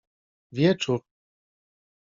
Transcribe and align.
Wieczór. 0.51 0.99